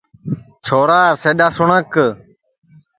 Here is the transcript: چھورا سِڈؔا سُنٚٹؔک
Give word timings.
چھورا 0.65 1.01
سِڈؔا 1.21 1.47
سُنٚٹؔک 1.57 1.93